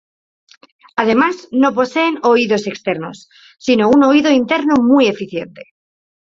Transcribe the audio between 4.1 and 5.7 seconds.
interno muy eficiente.